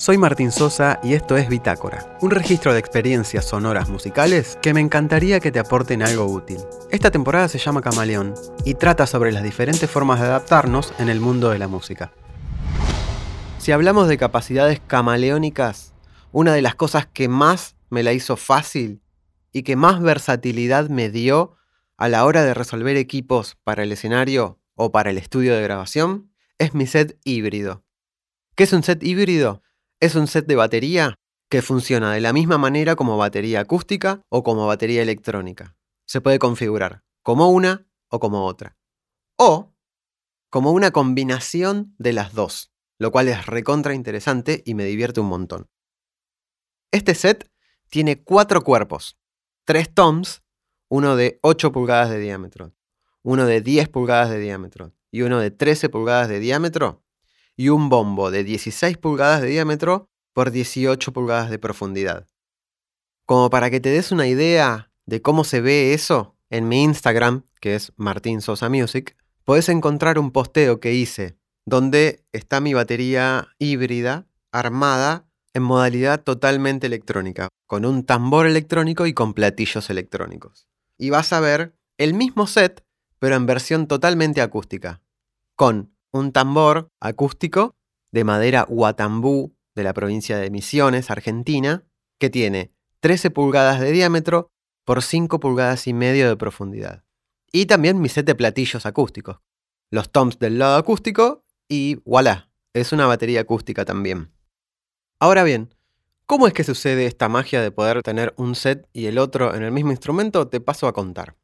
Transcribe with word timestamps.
Soy 0.00 0.16
Martín 0.16 0.50
Sosa 0.50 0.98
y 1.02 1.12
esto 1.12 1.36
es 1.36 1.50
Bitácora, 1.50 2.16
un 2.22 2.30
registro 2.30 2.72
de 2.72 2.78
experiencias 2.78 3.44
sonoras 3.44 3.90
musicales 3.90 4.58
que 4.62 4.72
me 4.72 4.80
encantaría 4.80 5.40
que 5.40 5.52
te 5.52 5.58
aporten 5.58 6.02
algo 6.02 6.24
útil. 6.24 6.56
Esta 6.90 7.10
temporada 7.10 7.48
se 7.48 7.58
llama 7.58 7.82
Camaleón 7.82 8.32
y 8.64 8.72
trata 8.72 9.06
sobre 9.06 9.30
las 9.30 9.42
diferentes 9.42 9.90
formas 9.90 10.18
de 10.18 10.28
adaptarnos 10.28 10.94
en 10.98 11.10
el 11.10 11.20
mundo 11.20 11.50
de 11.50 11.58
la 11.58 11.68
música. 11.68 12.14
Si 13.58 13.72
hablamos 13.72 14.08
de 14.08 14.16
capacidades 14.16 14.80
camaleónicas, 14.80 15.92
una 16.32 16.54
de 16.54 16.62
las 16.62 16.76
cosas 16.76 17.04
que 17.06 17.28
más 17.28 17.76
me 17.90 18.02
la 18.02 18.14
hizo 18.14 18.38
fácil 18.38 19.02
y 19.52 19.64
que 19.64 19.76
más 19.76 20.00
versatilidad 20.00 20.88
me 20.88 21.10
dio 21.10 21.58
a 21.98 22.08
la 22.08 22.24
hora 22.24 22.42
de 22.42 22.54
resolver 22.54 22.96
equipos 22.96 23.58
para 23.64 23.82
el 23.82 23.92
escenario 23.92 24.60
o 24.76 24.92
para 24.92 25.10
el 25.10 25.18
estudio 25.18 25.54
de 25.54 25.60
grabación 25.60 26.32
es 26.56 26.72
mi 26.72 26.86
set 26.86 27.18
híbrido. 27.22 27.84
¿Qué 28.54 28.64
es 28.64 28.72
un 28.72 28.82
set 28.82 29.02
híbrido? 29.02 29.62
Es 30.00 30.14
un 30.14 30.28
set 30.28 30.46
de 30.46 30.56
batería 30.56 31.14
que 31.50 31.60
funciona 31.60 32.14
de 32.14 32.22
la 32.22 32.32
misma 32.32 32.56
manera 32.56 32.96
como 32.96 33.18
batería 33.18 33.60
acústica 33.60 34.22
o 34.30 34.42
como 34.42 34.66
batería 34.66 35.02
electrónica. 35.02 35.76
Se 36.06 36.22
puede 36.22 36.38
configurar 36.38 37.02
como 37.22 37.50
una 37.50 37.86
o 38.08 38.18
como 38.18 38.46
otra. 38.46 38.78
O 39.36 39.74
como 40.48 40.72
una 40.72 40.90
combinación 40.90 41.94
de 41.98 42.14
las 42.14 42.32
dos, 42.32 42.72
lo 42.98 43.10
cual 43.10 43.28
es 43.28 43.44
recontra 43.44 43.92
interesante 43.92 44.62
y 44.64 44.72
me 44.72 44.84
divierte 44.84 45.20
un 45.20 45.26
montón. 45.26 45.68
Este 46.92 47.14
set 47.14 47.50
tiene 47.90 48.24
cuatro 48.24 48.62
cuerpos, 48.62 49.18
tres 49.66 49.92
toms, 49.92 50.42
uno 50.88 51.14
de 51.14 51.38
8 51.42 51.72
pulgadas 51.72 52.08
de 52.08 52.18
diámetro, 52.18 52.74
uno 53.22 53.44
de 53.44 53.60
10 53.60 53.90
pulgadas 53.90 54.30
de 54.30 54.38
diámetro 54.38 54.94
y 55.10 55.22
uno 55.22 55.40
de 55.40 55.50
13 55.50 55.90
pulgadas 55.90 56.28
de 56.28 56.40
diámetro 56.40 57.04
y 57.56 57.68
un 57.68 57.88
bombo 57.88 58.30
de 58.30 58.44
16 58.44 58.98
pulgadas 58.98 59.42
de 59.42 59.48
diámetro 59.48 60.08
por 60.32 60.50
18 60.50 61.12
pulgadas 61.12 61.50
de 61.50 61.58
profundidad. 61.58 62.26
Como 63.26 63.50
para 63.50 63.70
que 63.70 63.80
te 63.80 63.90
des 63.90 64.12
una 64.12 64.26
idea 64.26 64.90
de 65.06 65.22
cómo 65.22 65.44
se 65.44 65.60
ve 65.60 65.94
eso, 65.94 66.36
en 66.50 66.68
mi 66.68 66.82
Instagram, 66.82 67.44
que 67.60 67.76
es 67.76 67.92
Martín 67.96 68.40
Sosa 68.40 68.68
Music, 68.68 69.16
puedes 69.44 69.68
encontrar 69.68 70.18
un 70.18 70.32
posteo 70.32 70.80
que 70.80 70.94
hice 70.94 71.36
donde 71.64 72.24
está 72.32 72.60
mi 72.60 72.74
batería 72.74 73.48
híbrida 73.58 74.26
armada 74.52 75.26
en 75.54 75.62
modalidad 75.62 76.22
totalmente 76.22 76.86
electrónica, 76.86 77.48
con 77.66 77.84
un 77.84 78.04
tambor 78.04 78.46
electrónico 78.46 79.06
y 79.06 79.14
con 79.14 79.34
platillos 79.34 79.90
electrónicos. 79.90 80.68
Y 80.98 81.10
vas 81.10 81.32
a 81.32 81.40
ver 81.40 81.74
el 81.98 82.14
mismo 82.14 82.46
set, 82.46 82.84
pero 83.18 83.36
en 83.36 83.46
versión 83.46 83.86
totalmente 83.86 84.40
acústica, 84.40 85.02
con 85.54 85.94
un 86.12 86.32
tambor 86.32 86.90
acústico 87.00 87.74
de 88.12 88.24
madera 88.24 88.66
Huatambú 88.68 89.54
de 89.74 89.84
la 89.84 89.92
provincia 89.92 90.38
de 90.38 90.50
Misiones, 90.50 91.10
Argentina, 91.10 91.84
que 92.18 92.30
tiene 92.30 92.70
13 93.00 93.30
pulgadas 93.30 93.80
de 93.80 93.92
diámetro 93.92 94.50
por 94.84 95.02
5 95.02 95.40
pulgadas 95.40 95.86
y 95.86 95.92
medio 95.92 96.28
de 96.28 96.36
profundidad. 96.36 97.04
Y 97.52 97.66
también 97.66 98.00
mi 98.00 98.08
set 98.08 98.26
de 98.26 98.34
platillos 98.34 98.86
acústicos. 98.86 99.38
Los 99.90 100.10
toms 100.10 100.38
del 100.38 100.58
lado 100.58 100.76
acústico 100.76 101.44
y 101.68 101.96
voilà, 102.04 102.50
es 102.74 102.92
una 102.92 103.06
batería 103.06 103.40
acústica 103.40 103.84
también. 103.84 104.32
Ahora 105.18 105.44
bien, 105.44 105.74
¿cómo 106.26 106.46
es 106.46 106.52
que 106.52 106.64
sucede 106.64 107.06
esta 107.06 107.28
magia 107.28 107.60
de 107.60 107.70
poder 107.70 108.02
tener 108.02 108.34
un 108.36 108.54
set 108.54 108.88
y 108.92 109.06
el 109.06 109.18
otro 109.18 109.54
en 109.54 109.62
el 109.62 109.72
mismo 109.72 109.90
instrumento? 109.90 110.48
Te 110.48 110.60
paso 110.60 110.86
a 110.86 110.92
contar. 110.92 111.36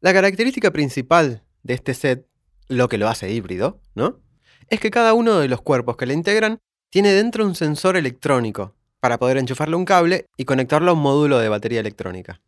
La 0.00 0.12
característica 0.12 0.70
principal 0.70 1.44
de 1.62 1.74
este 1.74 1.94
set 1.94 2.28
lo 2.68 2.88
que 2.88 2.98
lo 2.98 3.08
hace 3.08 3.30
híbrido, 3.32 3.80
¿no? 3.94 4.20
Es 4.68 4.80
que 4.80 4.90
cada 4.90 5.14
uno 5.14 5.38
de 5.38 5.48
los 5.48 5.60
cuerpos 5.60 5.96
que 5.96 6.06
le 6.06 6.14
integran 6.14 6.58
tiene 6.90 7.12
dentro 7.12 7.44
un 7.44 7.54
sensor 7.54 7.96
electrónico 7.96 8.74
para 9.00 9.18
poder 9.18 9.36
enchufarle 9.36 9.76
un 9.76 9.84
cable 9.84 10.26
y 10.36 10.44
conectarlo 10.44 10.90
a 10.90 10.94
un 10.94 11.00
módulo 11.00 11.38
de 11.38 11.48
batería 11.48 11.80
electrónica. 11.80 12.40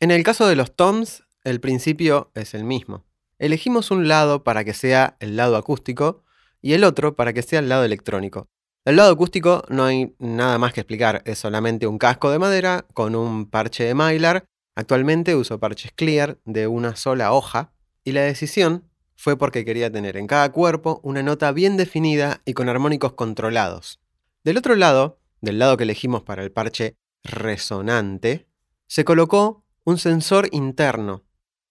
En 0.00 0.10
el 0.10 0.22
caso 0.22 0.46
de 0.46 0.56
los 0.56 0.74
toms, 0.74 1.24
el 1.44 1.60
principio 1.60 2.30
es 2.34 2.54
el 2.54 2.64
mismo. 2.64 3.04
Elegimos 3.38 3.90
un 3.90 4.08
lado 4.08 4.44
para 4.44 4.64
que 4.64 4.74
sea 4.74 5.16
el 5.20 5.36
lado 5.36 5.56
acústico 5.56 6.22
y 6.62 6.72
el 6.72 6.84
otro 6.84 7.16
para 7.16 7.32
que 7.32 7.42
sea 7.42 7.58
el 7.58 7.68
lado 7.68 7.84
electrónico. 7.84 8.48
El 8.84 8.96
lado 8.96 9.12
acústico 9.12 9.64
no 9.68 9.84
hay 9.84 10.14
nada 10.18 10.58
más 10.58 10.72
que 10.72 10.80
explicar, 10.80 11.22
es 11.24 11.38
solamente 11.38 11.86
un 11.86 11.98
casco 11.98 12.30
de 12.30 12.38
madera 12.38 12.86
con 12.94 13.14
un 13.14 13.50
parche 13.50 13.84
de 13.84 13.94
mylar. 13.94 14.44
Actualmente 14.74 15.34
uso 15.34 15.58
parches 15.58 15.92
clear 15.92 16.38
de 16.44 16.66
una 16.66 16.96
sola 16.96 17.32
hoja 17.32 17.72
y 18.04 18.12
la 18.12 18.22
decisión 18.22 18.84
fue 19.16 19.36
porque 19.36 19.64
quería 19.64 19.90
tener 19.90 20.16
en 20.16 20.26
cada 20.26 20.50
cuerpo 20.52 21.00
una 21.02 21.22
nota 21.22 21.52
bien 21.52 21.76
definida 21.76 22.42
y 22.44 22.54
con 22.54 22.68
armónicos 22.68 23.12
controlados. 23.14 24.00
Del 24.42 24.56
otro 24.56 24.74
lado, 24.76 25.18
del 25.40 25.58
lado 25.58 25.76
que 25.76 25.84
elegimos 25.84 26.22
para 26.22 26.42
el 26.42 26.52
parche 26.52 26.96
resonante, 27.22 28.48
se 28.86 29.04
colocó 29.04 29.64
un 29.84 29.98
sensor 29.98 30.48
interno. 30.52 31.24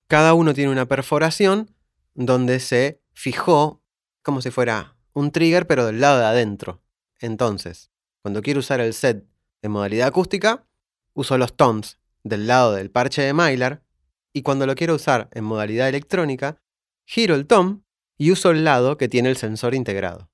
Cada 0.08 0.34
uno 0.34 0.54
tiene 0.54 0.72
una 0.72 0.88
perforación 0.88 1.76
donde 2.14 2.60
se 2.60 3.02
fijó 3.14 3.84
como 4.22 4.42
si 4.42 4.52
fuera 4.52 4.96
un 5.14 5.32
trigger 5.32 5.68
pero 5.68 5.86
del 5.86 6.00
lado 6.00 6.20
de 6.20 6.26
adentro. 6.26 6.82
Entonces, 7.20 7.92
cuando 8.22 8.42
quiero 8.42 8.60
usar 8.60 8.80
el 8.80 8.94
set 8.94 9.26
en 9.62 9.72
modalidad 9.72 10.08
acústica, 10.08 10.66
uso 11.14 11.38
los 11.38 11.56
toms 11.56 12.00
del 12.24 12.48
lado 12.48 12.74
del 12.74 12.90
parche 12.90 13.22
de 13.22 13.34
Mylar 13.34 13.84
y 14.32 14.42
cuando 14.42 14.66
lo 14.66 14.76
quiero 14.76 14.96
usar 14.96 15.30
en 15.32 15.44
modalidad 15.44 15.90
electrónica, 15.90 16.63
Giro 17.06 17.36
el 17.36 17.48
tom 17.48 17.84
y 18.18 18.32
uso 18.32 18.52
el 18.52 18.64
lado 18.64 18.98
que 18.98 19.10
tiene 19.10 19.30
el 19.30 19.38
sensor 19.38 19.76
integrado. 19.76 20.30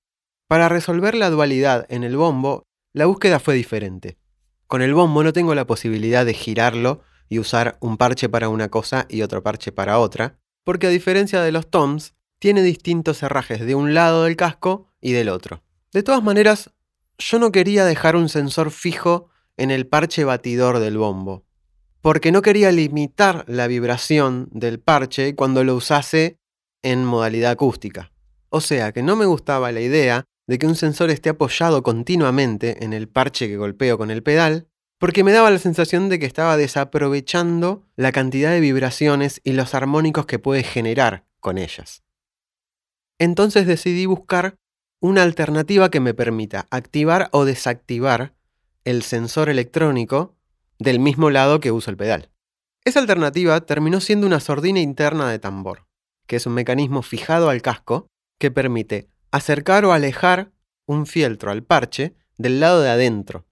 Para 0.47 0.69
resolver 0.69 1.16
la 1.16 1.30
dualidad 1.30 1.85
en 1.90 2.03
el 2.03 2.18
bombo, 2.18 2.63
la 2.94 3.06
búsqueda 3.06 3.40
fue 3.40 3.56
diferente. 3.56 4.18
Con 4.68 4.81
el 4.81 4.94
bombo 4.94 5.24
no 5.24 5.34
tengo 5.34 5.56
la 5.56 5.68
posibilidad 5.68 6.25
de 6.25 6.34
girarlo 6.34 7.02
y 7.28 7.40
usar 7.40 7.78
un 7.80 7.97
parche 7.97 8.30
para 8.30 8.50
una 8.50 8.69
cosa 8.69 9.06
y 9.09 9.22
otro 9.22 9.44
parche 9.44 9.72
para 9.72 10.00
otra, 10.00 10.40
porque 10.63 10.88
a 10.88 10.91
diferencia 10.91 11.41
de 11.41 11.52
los 11.52 11.69
toms, 11.69 12.13
tiene 12.40 12.63
distintos 12.63 13.22
herrajes 13.22 13.66
de 13.66 13.75
un 13.75 13.94
lado 13.94 14.24
del 14.24 14.36
casco 14.36 14.88
y 15.01 15.12
del 15.12 15.30
otro. 15.30 15.62
De 15.91 16.03
todas 16.03 16.24
maneras, 16.24 16.72
yo 17.18 17.38
no 17.38 17.51
quería 17.51 17.86
dejar 17.86 18.16
un 18.16 18.30
sensor 18.30 18.72
fijo 18.72 19.30
en 19.57 19.72
el 19.72 19.88
parche 19.88 20.24
batidor 20.24 20.80
del 20.80 20.97
bombo, 20.97 21.46
porque 22.01 22.31
no 22.31 22.41
quería 22.41 22.72
limitar 22.72 23.44
la 23.47 23.68
vibración 23.68 24.47
del 24.51 24.80
parche 24.80 25.36
cuando 25.36 25.63
lo 25.63 25.75
usase 25.75 26.38
en 26.84 27.06
modalidad 27.06 27.51
acústica. 27.51 28.12
O 28.50 28.62
sea 28.62 28.91
que 28.91 29.03
no 29.03 29.16
me 29.16 29.25
gustaba 29.25 29.72
la 29.72 29.81
idea 29.81 30.25
de 30.47 30.57
que 30.57 30.66
un 30.66 30.75
sensor 30.75 31.12
esté 31.12 31.29
apoyado 31.29 31.84
continuamente 31.84 32.84
en 32.84 32.94
el 32.94 33.07
parche 33.07 33.47
que 33.47 33.57
golpeo 33.57 33.97
con 33.97 34.09
el 34.09 34.23
pedal, 34.23 34.67
porque 34.97 35.23
me 35.23 35.31
daba 35.31 35.51
la 35.51 35.59
sensación 35.59 36.09
de 36.09 36.18
que 36.18 36.25
estaba 36.25 36.57
desaprovechando 36.57 37.85
la 37.95 38.12
cantidad 38.12 38.51
de 38.51 38.59
vibraciones 38.59 39.41
y 39.44 39.53
los 39.53 39.75
armónicos 39.75 40.25
que 40.25 40.39
puede 40.39 40.63
generar 40.63 41.25
con 41.39 41.57
ellas. 41.57 42.03
Entonces 43.19 43.68
decidí 43.68 44.07
buscar 44.07 44.56
una 45.00 45.23
alternativa 45.23 45.91
que 45.91 46.00
me 46.00 46.13
permita 46.13 46.68
activar 46.72 47.29
o 47.31 47.45
desactivar 47.45 48.34
el 48.85 49.03
sensor 49.03 49.50
electrónico 49.50 50.35
del 50.79 51.00
mismo 51.00 51.29
lado 51.29 51.59
que 51.59 51.72
uso 51.72 51.91
el 51.91 51.97
pedal. 51.97 52.31
Esa 52.85 53.00
alternativa 53.00 53.62
terminó 53.62 54.01
siendo 54.01 54.25
una 54.25 54.39
sordina 54.39 54.79
interna 54.79 55.29
de 55.29 55.39
tambor 55.39 55.88
que 56.29 56.35
es 56.35 56.45
un 56.45 56.53
mecanismo 56.53 57.01
fijado 57.01 57.50
al 57.50 57.63
casco 57.63 58.07
que 58.38 58.51
permite 58.51 59.09
acercar 59.31 59.84
o 59.84 59.94
alejar 59.94 60.51
un 60.85 61.07
fieltro 61.07 61.50
al 61.50 61.63
parche 61.63 62.16
del 62.38 62.59
lado 62.59 62.81
de 62.81 62.90
adentro. 62.90 63.47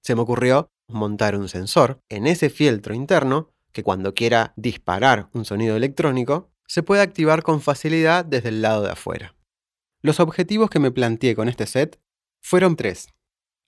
Se 0.00 0.16
me 0.16 0.22
ocurrió 0.22 0.68
montar 0.88 1.36
un 1.36 1.48
sensor 1.48 2.02
en 2.08 2.26
ese 2.26 2.50
fieltro 2.50 2.94
interno 2.94 3.52
que 3.70 3.84
cuando 3.84 4.12
quiera 4.12 4.54
disparar 4.56 5.28
un 5.34 5.44
sonido 5.44 5.76
electrónico 5.76 6.50
se 6.66 6.82
puede 6.82 7.00
activar 7.00 7.44
con 7.44 7.60
facilidad 7.60 8.24
desde 8.24 8.48
el 8.48 8.60
lado 8.60 8.82
de 8.82 8.90
afuera. 8.90 9.36
Los 10.02 10.18
objetivos 10.18 10.68
que 10.68 10.80
me 10.80 10.90
planteé 10.90 11.36
con 11.36 11.48
este 11.48 11.66
set 11.66 12.00
fueron 12.42 12.74
tres. 12.74 13.06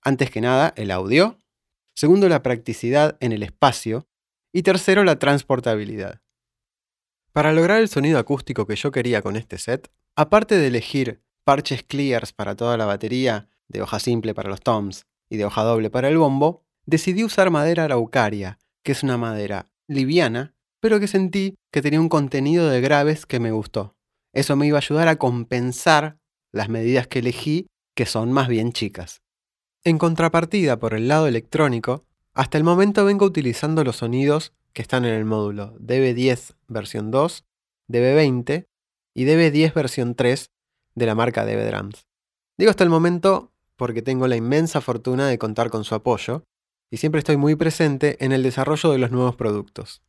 Antes 0.02 0.32
que 0.32 0.40
nada, 0.40 0.74
el 0.76 0.90
audio. 0.90 1.38
Segundo, 1.94 2.28
la 2.28 2.42
practicidad 2.42 3.18
en 3.20 3.30
el 3.30 3.44
espacio. 3.44 4.08
Y 4.52 4.62
tercero, 4.62 5.04
la 5.04 5.20
transportabilidad. 5.20 6.22
Para 7.38 7.52
lograr 7.52 7.80
el 7.80 7.88
sonido 7.88 8.18
acústico 8.18 8.66
que 8.66 8.74
yo 8.74 8.90
quería 8.90 9.22
con 9.22 9.36
este 9.36 9.58
set, 9.58 9.92
aparte 10.16 10.58
de 10.58 10.66
elegir 10.66 11.22
parches 11.44 11.84
clears 11.84 12.32
para 12.32 12.56
toda 12.56 12.76
la 12.76 12.84
batería, 12.84 13.48
de 13.68 13.80
hoja 13.80 14.00
simple 14.00 14.34
para 14.34 14.48
los 14.48 14.60
toms 14.60 15.06
y 15.30 15.36
de 15.36 15.44
hoja 15.44 15.62
doble 15.62 15.88
para 15.88 16.08
el 16.08 16.18
bombo, 16.18 16.64
decidí 16.84 17.22
usar 17.22 17.50
madera 17.50 17.84
araucaria, 17.84 18.58
que 18.82 18.90
es 18.90 19.04
una 19.04 19.18
madera 19.18 19.70
liviana, 19.86 20.56
pero 20.80 20.98
que 20.98 21.06
sentí 21.06 21.54
que 21.70 21.80
tenía 21.80 22.00
un 22.00 22.08
contenido 22.08 22.68
de 22.68 22.80
graves 22.80 23.24
que 23.24 23.38
me 23.38 23.52
gustó. 23.52 23.94
Eso 24.34 24.56
me 24.56 24.66
iba 24.66 24.78
a 24.78 24.80
ayudar 24.80 25.06
a 25.06 25.14
compensar 25.14 26.18
las 26.50 26.68
medidas 26.68 27.06
que 27.06 27.20
elegí, 27.20 27.68
que 27.94 28.06
son 28.06 28.32
más 28.32 28.48
bien 28.48 28.72
chicas. 28.72 29.22
En 29.84 29.98
contrapartida, 29.98 30.80
por 30.80 30.92
el 30.92 31.06
lado 31.06 31.28
electrónico, 31.28 32.04
hasta 32.34 32.58
el 32.58 32.64
momento 32.64 33.04
vengo 33.04 33.26
utilizando 33.26 33.84
los 33.84 33.98
sonidos 33.98 34.54
que 34.78 34.82
están 34.82 35.04
en 35.04 35.14
el 35.14 35.24
módulo 35.24 35.76
DB10 35.80 36.54
versión 36.68 37.10
2, 37.10 37.44
DB20 37.88 38.68
y 39.12 39.24
DB10 39.24 39.74
versión 39.74 40.14
3 40.14 40.52
de 40.94 41.04
la 41.04 41.16
marca 41.16 41.44
DB 41.44 41.66
Drums. 41.66 42.06
Digo 42.56 42.70
hasta 42.70 42.84
el 42.84 42.88
momento 42.88 43.50
porque 43.74 44.02
tengo 44.02 44.28
la 44.28 44.36
inmensa 44.36 44.80
fortuna 44.80 45.26
de 45.26 45.36
contar 45.36 45.70
con 45.70 45.82
su 45.82 45.96
apoyo 45.96 46.44
y 46.92 46.98
siempre 46.98 47.18
estoy 47.18 47.36
muy 47.36 47.56
presente 47.56 48.24
en 48.24 48.30
el 48.30 48.44
desarrollo 48.44 48.92
de 48.92 48.98
los 48.98 49.10
nuevos 49.10 49.34
productos. 49.34 50.00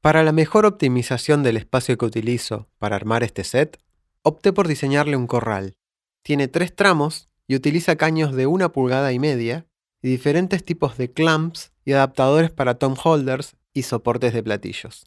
Para 0.00 0.22
la 0.22 0.32
mejor 0.32 0.64
optimización 0.64 1.42
del 1.42 1.58
espacio 1.58 1.98
que 1.98 2.06
utilizo 2.06 2.70
para 2.78 2.96
armar 2.96 3.22
este 3.22 3.44
set, 3.44 3.78
opté 4.22 4.54
por 4.54 4.68
diseñarle 4.68 5.18
un 5.18 5.26
corral. 5.26 5.74
Tiene 6.22 6.48
tres 6.48 6.74
tramos 6.74 7.28
y 7.46 7.56
utiliza 7.56 7.96
caños 7.96 8.32
de 8.32 8.46
una 8.46 8.72
pulgada 8.72 9.12
y 9.12 9.18
media 9.18 9.66
y 10.00 10.08
diferentes 10.08 10.64
tipos 10.64 10.96
de 10.96 11.12
clamps 11.12 11.74
y 11.84 11.92
adaptadores 11.92 12.50
para 12.50 12.78
tom 12.78 12.96
holders 13.04 13.54
y 13.72 13.82
soportes 13.82 14.32
de 14.32 14.42
platillos. 14.42 15.06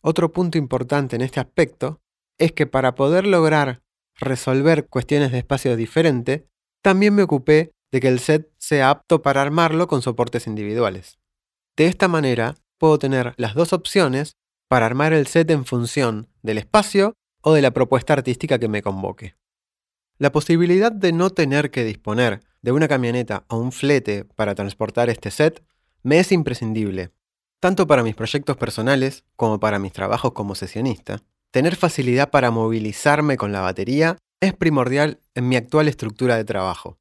Otro 0.00 0.32
punto 0.32 0.58
importante 0.58 1.16
en 1.16 1.22
este 1.22 1.40
aspecto 1.40 2.00
es 2.38 2.52
que 2.52 2.66
para 2.66 2.94
poder 2.94 3.26
lograr 3.26 3.82
resolver 4.16 4.88
cuestiones 4.88 5.32
de 5.32 5.38
espacio 5.38 5.76
diferente, 5.76 6.46
también 6.82 7.14
me 7.14 7.22
ocupé 7.22 7.72
de 7.90 8.00
que 8.00 8.08
el 8.08 8.18
set 8.18 8.50
sea 8.58 8.90
apto 8.90 9.22
para 9.22 9.42
armarlo 9.42 9.86
con 9.86 10.02
soportes 10.02 10.46
individuales. 10.46 11.18
De 11.76 11.86
esta 11.86 12.08
manera, 12.08 12.56
puedo 12.78 12.98
tener 12.98 13.34
las 13.36 13.54
dos 13.54 13.72
opciones 13.72 14.36
para 14.68 14.86
armar 14.86 15.12
el 15.12 15.26
set 15.26 15.50
en 15.50 15.64
función 15.64 16.28
del 16.42 16.58
espacio 16.58 17.14
o 17.42 17.52
de 17.52 17.62
la 17.62 17.72
propuesta 17.72 18.14
artística 18.14 18.58
que 18.58 18.68
me 18.68 18.82
convoque. 18.82 19.36
La 20.18 20.32
posibilidad 20.32 20.92
de 20.92 21.12
no 21.12 21.30
tener 21.30 21.70
que 21.70 21.84
disponer 21.84 22.40
de 22.62 22.72
una 22.72 22.88
camioneta 22.88 23.44
o 23.48 23.56
un 23.58 23.72
flete 23.72 24.24
para 24.24 24.54
transportar 24.54 25.10
este 25.10 25.30
set 25.30 25.64
me 26.02 26.18
es 26.18 26.32
imprescindible, 26.32 27.10
tanto 27.62 27.86
para 27.86 28.02
mis 28.02 28.16
proyectos 28.16 28.56
personales 28.56 29.22
como 29.36 29.60
para 29.60 29.78
mis 29.78 29.92
trabajos 29.92 30.32
como 30.32 30.56
sesionista. 30.56 31.22
Tener 31.52 31.76
facilidad 31.76 32.28
para 32.28 32.50
movilizarme 32.50 33.36
con 33.36 33.52
la 33.52 33.60
batería 33.60 34.18
es 34.40 34.52
primordial 34.52 35.20
en 35.36 35.48
mi 35.48 35.54
actual 35.54 35.86
estructura 35.86 36.36
de 36.36 36.44
trabajo. 36.44 36.98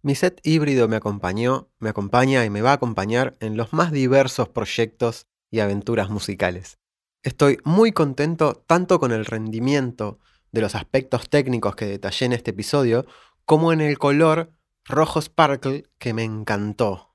Mi 0.00 0.14
set 0.14 0.40
híbrido 0.44 0.86
me 0.86 0.94
acompañó, 0.94 1.70
me 1.80 1.88
acompaña 1.88 2.44
y 2.44 2.50
me 2.50 2.62
va 2.62 2.70
a 2.70 2.74
acompañar 2.74 3.36
en 3.40 3.56
los 3.56 3.72
más 3.72 3.90
diversos 3.90 4.48
proyectos 4.48 5.26
y 5.50 5.58
aventuras 5.58 6.08
musicales. 6.08 6.78
Estoy 7.24 7.58
muy 7.64 7.90
contento 7.90 8.62
tanto 8.68 9.00
con 9.00 9.10
el 9.10 9.26
rendimiento 9.26 10.20
de 10.52 10.60
los 10.60 10.76
aspectos 10.76 11.28
técnicos 11.28 11.74
que 11.74 11.86
detallé 11.86 12.26
en 12.26 12.32
este 12.32 12.52
episodio, 12.52 13.06
como 13.44 13.72
en 13.72 13.80
el 13.80 13.98
color 13.98 14.52
rojo 14.84 15.20
sparkle 15.20 15.88
que 15.98 16.14
me 16.14 16.22
encantó. 16.22 17.13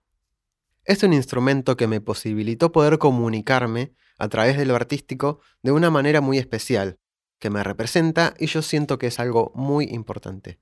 Es 0.89 1.03
un 1.03 1.13
instrumento 1.13 1.77
que 1.77 1.85
me 1.85 2.01
posibilitó 2.01 2.71
poder 2.71 2.97
comunicarme 2.97 3.93
a 4.17 4.27
través 4.27 4.57
de 4.57 4.65
lo 4.65 4.75
artístico 4.75 5.39
de 5.61 5.71
una 5.71 5.91
manera 5.91 6.19
muy 6.19 6.39
especial, 6.39 6.97
que 7.37 7.51
me 7.51 7.63
representa 7.63 8.33
y 8.39 8.47
yo 8.47 8.63
siento 8.63 8.97
que 8.97 9.05
es 9.05 9.19
algo 9.19 9.51
muy 9.53 9.85
importante. 9.85 10.57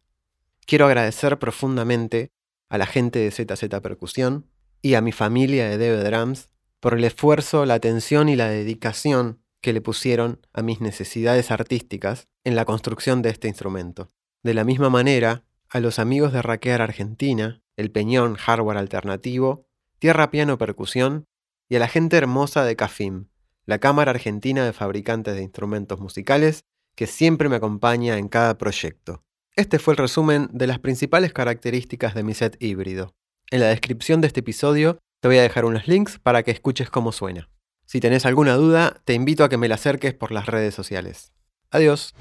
Quiero 0.66 0.86
agradecer 0.86 1.40
profundamente 1.40 2.34
a 2.68 2.78
la 2.78 2.86
gente 2.86 3.20
de 3.20 3.32
ZZ 3.32 3.80
Percusión 3.82 4.50
y 4.82 4.96
a 4.96 5.02
mi 5.02 5.14
familia 5.14 5.70
de 5.70 5.78
Debe 5.78 6.04
Drums 6.04 6.50
por 6.82 6.96
el 6.96 7.06
esfuerzo, 7.06 7.66
la 7.66 7.76
atención 7.76 8.28
y 8.28 8.36
la 8.36 8.50
dedicación 8.50 9.42
que 9.62 9.72
le 9.72 9.80
pusieron 9.80 10.46
a 10.52 10.62
mis 10.62 10.82
necesidades 10.82 11.52
artísticas 11.52 12.28
en 12.44 12.58
la 12.58 12.66
construcción 12.66 13.22
de 13.22 13.30
este 13.30 13.48
instrumento. 13.48 14.12
De 14.44 14.54
la 14.54 14.66
misma 14.66 14.90
manera, 14.90 15.46
a 15.70 15.80
los 15.80 16.00
amigos 16.00 16.34
de 16.34 16.42
Raquear 16.42 16.82
Argentina, 16.82 17.62
El 17.78 17.92
Peñón 17.92 18.36
Hardware 18.36 18.78
Alternativo, 18.78 19.67
Tierra 20.00 20.30
Piano 20.30 20.58
Percusión 20.58 21.26
y 21.70 21.76
a 21.76 21.80
la 21.80 21.88
gente 21.88 22.18
hermosa 22.18 22.64
de 22.64 22.76
CAFIM, 22.76 23.30
la 23.66 23.80
Cámara 23.80 24.12
Argentina 24.12 24.64
de 24.64 24.74
Fabricantes 24.74 25.36
de 25.36 25.42
Instrumentos 25.42 26.00
Musicales, 26.00 26.62
que 26.96 27.08
siempre 27.08 27.50
me 27.50 27.56
acompaña 27.56 28.18
en 28.18 28.28
cada 28.28 28.58
proyecto. 28.58 29.24
Este 29.56 29.80
fue 29.80 29.94
el 29.94 29.98
resumen 29.98 30.50
de 30.52 30.68
las 30.68 30.80
principales 30.80 31.34
características 31.34 32.14
de 32.14 32.24
mi 32.24 32.36
set 32.36 32.58
híbrido. 32.60 33.16
En 33.50 33.60
la 33.60 33.68
descripción 33.68 34.22
de 34.22 34.28
este 34.28 34.42
episodio 34.42 35.00
te 35.20 35.28
voy 35.28 35.38
a 35.38 35.42
dejar 35.42 35.66
unos 35.66 35.88
links 35.88 36.20
para 36.20 36.44
que 36.44 36.52
escuches 36.52 36.92
cómo 36.92 37.12
suena. 37.12 37.50
Si 37.86 38.00
tenés 38.00 38.26
alguna 38.26 38.54
duda, 38.54 39.02
te 39.04 39.14
invito 39.14 39.44
a 39.44 39.50
que 39.50 39.58
me 39.58 39.68
la 39.68 39.76
acerques 39.76 40.14
por 40.14 40.32
las 40.32 40.46
redes 40.46 40.76
sociales. 40.76 41.32
Adiós. 41.72 42.14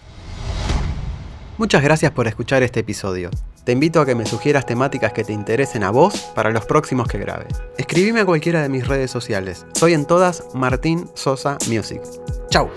Muchas 1.59 1.83
gracias 1.83 2.13
por 2.13 2.27
escuchar 2.27 2.63
este 2.63 2.81
episodio. 2.81 3.31
Te 3.67 3.73
invito 3.73 4.01
a 4.01 4.07
que 4.07 4.15
me 4.15 4.25
sugieras 4.25 4.65
temáticas 4.65 5.13
que 5.13 5.25
te 5.25 5.33
interesen 5.33 5.83
a 5.83 5.91
vos 5.91 6.31
para 6.37 6.53
los 6.53 6.65
próximos 6.67 7.09
que 7.09 7.19
grabe. 7.19 7.47
Escribime 7.77 8.21
a 8.21 8.25
cualquiera 8.25 8.63
de 8.63 8.69
mis 8.69 8.87
redes 8.87 9.11
sociales. 9.11 9.67
Soy 9.73 9.93
en 9.93 10.07
todas 10.07 10.45
Martín 10.55 11.11
Sosa 11.15 11.59
Music. 11.69 12.01
Chau. 12.49 12.71